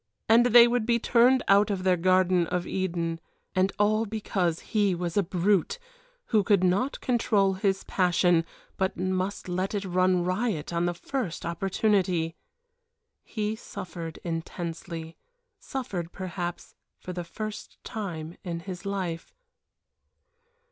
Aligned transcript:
and 0.27 0.47
they 0.47 0.67
would 0.67 0.83
be 0.83 0.97
turned 0.97 1.43
out 1.47 1.69
of 1.69 1.83
their 1.83 1.95
garden 1.95 2.47
of 2.47 2.65
Eden 2.65 3.19
and 3.53 3.71
all 3.77 4.07
because 4.07 4.61
he 4.73 4.95
was 4.95 5.15
a 5.15 5.21
brute, 5.21 5.77
who 6.33 6.41
could 6.43 6.63
not 6.63 6.99
control 7.01 7.53
his 7.53 7.83
passion, 7.83 8.43
but 8.77 8.97
must 8.97 9.47
let 9.47 9.75
it 9.75 9.85
run 9.85 10.23
riot 10.25 10.73
on 10.73 10.87
the 10.87 10.95
first 10.95 11.45
opportunity. 11.45 12.35
He 13.23 13.55
suffered 13.55 14.17
intensely. 14.23 15.17
Suffered, 15.59 16.11
perhaps, 16.11 16.73
for 16.97 17.13
the 17.13 17.23
first 17.23 17.77
time 17.83 18.37
in 18.43 18.61
his 18.61 18.87
life. 18.87 19.35